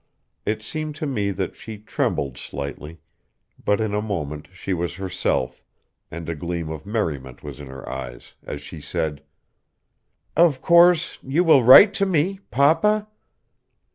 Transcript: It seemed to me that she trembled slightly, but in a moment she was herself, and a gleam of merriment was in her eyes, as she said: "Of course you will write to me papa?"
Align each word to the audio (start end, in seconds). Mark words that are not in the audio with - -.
It 0.47 0.63
seemed 0.63 0.95
to 0.95 1.05
me 1.05 1.29
that 1.29 1.55
she 1.55 1.77
trembled 1.77 2.35
slightly, 2.35 3.01
but 3.63 3.79
in 3.79 3.93
a 3.93 4.01
moment 4.01 4.47
she 4.51 4.73
was 4.73 4.95
herself, 4.95 5.61
and 6.09 6.27
a 6.27 6.33
gleam 6.33 6.71
of 6.71 6.87
merriment 6.87 7.43
was 7.43 7.59
in 7.59 7.67
her 7.67 7.87
eyes, 7.87 8.33
as 8.41 8.61
she 8.61 8.81
said: 8.81 9.21
"Of 10.35 10.59
course 10.59 11.19
you 11.21 11.43
will 11.43 11.63
write 11.63 11.93
to 12.01 12.07
me 12.07 12.39
papa?" 12.49 13.09